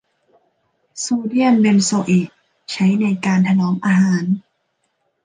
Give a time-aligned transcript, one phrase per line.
[1.01, 2.29] โซเดียมเบนโซเอท
[2.71, 4.25] ใช้ในการถนอมอาหาร